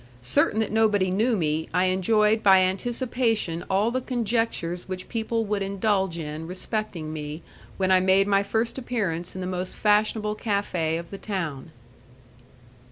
Certain 0.23 0.61
that 0.61 0.71
nobody 0.71 1.11
knew 1.11 1.37
me, 1.37 1.69
I 1.75 1.83
enjoyed 1.85 2.41
by 2.41 2.61
anticipation 2.61 3.63
all 3.69 3.91
the 3.91 4.01
conjectures 4.01 4.89
which 4.89 5.07
people 5.07 5.45
would 5.45 5.61
indulge 5.61 6.17
in 6.17 6.47
respecting 6.47 7.13
me, 7.13 7.43
when 7.77 7.91
I 7.91 7.99
made 7.99 8.25
my 8.25 8.41
first 8.41 8.79
appearance 8.79 9.35
in 9.35 9.41
the 9.41 9.45
most 9.45 9.75
fashionable 9.75 10.33
cafe 10.33 10.97
of 10.97 11.11
the 11.11 11.19
town. 11.19 11.71